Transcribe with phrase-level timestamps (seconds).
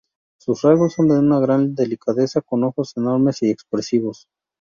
[0.39, 4.27] Sus rasgos son de una gran delicadeza, con ojos enormes y expresivos.